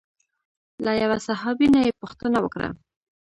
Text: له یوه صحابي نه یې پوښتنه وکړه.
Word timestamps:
له 0.85 0.91
یوه 1.01 1.17
صحابي 1.27 1.67
نه 1.73 1.79
یې 1.85 1.91
پوښتنه 2.01 2.37
وکړه. 2.41 2.69